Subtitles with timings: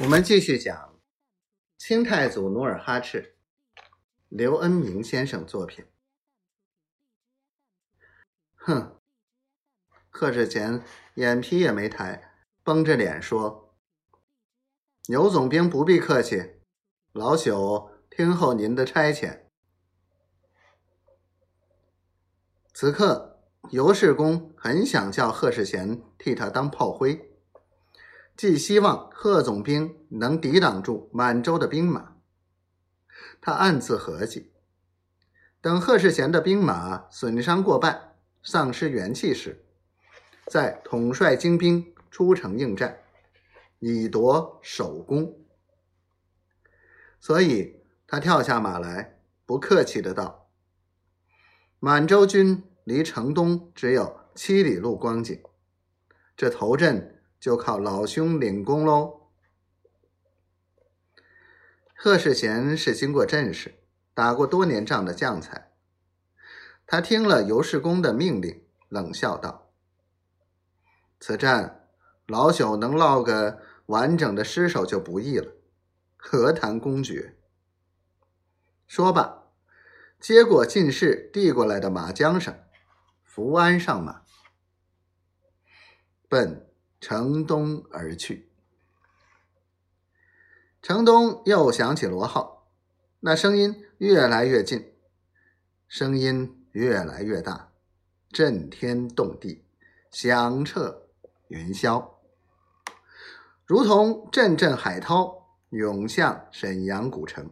[0.00, 0.98] 我们继续讲
[1.76, 3.36] 清太祖努尔哈赤，
[4.30, 5.84] 刘恩明先生作品。
[8.54, 8.98] 哼，
[10.08, 10.82] 贺世贤
[11.16, 12.32] 眼皮也没抬，
[12.64, 13.76] 绷着脸说
[15.08, 16.54] ：“牛总兵不必客气，
[17.12, 19.42] 老朽听候您的差遣。”
[22.72, 27.31] 此刻，尤世公很想叫贺世贤替他当炮灰。
[28.42, 32.16] 寄希望贺总兵能抵挡住满洲的兵马。
[33.40, 34.50] 他暗自合计：
[35.60, 39.64] 等贺世贤的兵马损伤过半、丧失元气时，
[40.48, 42.98] 再统帅精兵出城应战，
[43.78, 45.38] 以夺首功。
[47.20, 47.76] 所以，
[48.08, 50.48] 他跳下马来，不客气的道
[51.78, 55.40] ：“满洲军离城东只有七里路光景，
[56.36, 57.08] 这头阵。”
[57.42, 59.22] 就靠老兄领功喽。
[61.92, 63.80] 贺世贤是经过阵势、
[64.14, 65.72] 打过多年仗的将才，
[66.86, 69.72] 他听了尤世公的命令，冷笑道
[71.18, 71.88] ：“此战
[72.28, 75.52] 老朽能落个完整的尸首就不易了，
[76.16, 77.36] 何谈公爵？”
[78.86, 79.48] 说罢，
[80.20, 82.56] 接过进士递过来的马缰绳，
[83.24, 84.22] 扶鞍上马，
[86.28, 86.68] 奔。
[87.02, 88.48] 城东而去，
[90.80, 92.70] 城东又响起锣号，
[93.18, 94.94] 那声音越来越近，
[95.88, 97.72] 声音越来越大，
[98.30, 99.64] 震天动地，
[100.12, 101.08] 响彻
[101.48, 102.08] 云霄，
[103.66, 107.50] 如同阵阵海涛涌向沈阳古城。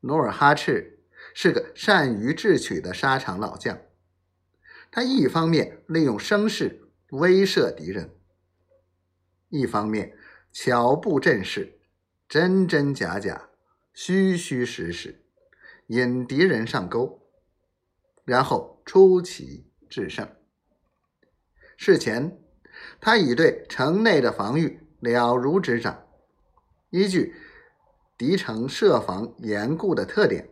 [0.00, 0.98] 努尔哈赤
[1.32, 3.78] 是个善于智取的沙场老将，
[4.90, 6.88] 他一方面利用声势。
[7.10, 8.10] 威慑敌人，
[9.48, 10.16] 一方面
[10.52, 11.80] 巧布阵势，
[12.28, 13.50] 真真假假，
[13.92, 15.24] 虚虚实实，
[15.88, 17.20] 引敌人上钩，
[18.24, 20.28] 然后出奇制胜。
[21.76, 22.38] 事前，
[23.00, 26.06] 他已对城内的防御了如指掌，
[26.90, 27.34] 依据
[28.16, 30.48] 敌城设防严固的特点，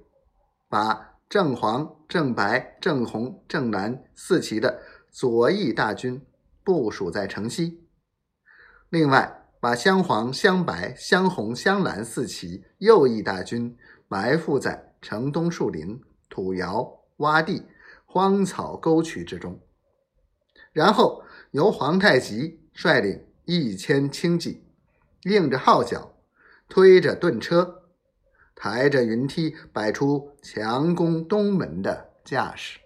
[0.68, 6.20] 把正黄、正白、正红、正蓝四旗的左翼大军。
[6.68, 7.88] 部署在城西，
[8.90, 13.74] 另外把镶黄、镶白、镶红、镶蓝四旗右翼大军
[14.06, 15.98] 埋伏在城东树林、
[16.28, 17.64] 土窑、洼地、
[18.04, 19.58] 荒草沟渠之中，
[20.70, 24.62] 然后由皇太极率领一千轻骑，
[25.22, 26.18] 应着号角，
[26.68, 27.84] 推着盾车，
[28.54, 32.78] 抬着云梯，摆出强攻东门的架势。